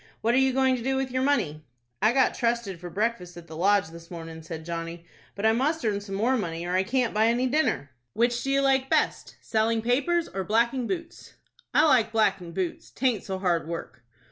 [0.21, 1.63] What are you going to do with your money?"
[2.01, 5.85] "I got trusted for breakfast at the Lodge this mornin'," said Johnny; "but I must
[5.85, 9.83] earn some more money, or I can't buy any dinner." "Which do you like best,—selling
[9.83, 11.35] papers, or blacking boots?"
[11.71, 12.89] "I like blackin' boots.
[12.89, 14.01] 'Taint so hard work."